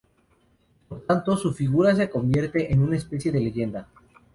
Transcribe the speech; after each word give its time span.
Por 0.89 1.01
tanto, 1.05 1.37
su 1.37 1.53
figura 1.53 1.95
se 1.95 2.09
convierte 2.09 2.73
en 2.73 2.81
una 2.81 2.97
especie 2.97 3.31
de 3.31 3.39
leyenda. 3.39 3.87